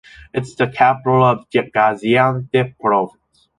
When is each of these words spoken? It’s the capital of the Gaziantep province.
It’s 0.33 0.55
the 0.55 0.65
capital 0.65 1.23
of 1.23 1.45
the 1.51 1.59
Gaziantep 1.61 2.73
province. 2.79 3.47